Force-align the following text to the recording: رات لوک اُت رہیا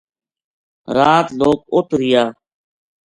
رات 0.95 1.27
لوک 1.39 1.59
اُت 1.75 1.87
رہیا 1.99 2.23